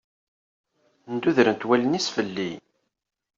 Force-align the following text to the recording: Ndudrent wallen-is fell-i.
Ndudrent 1.15 1.67
wallen-is 1.67 2.07
fell-i. 2.15 2.49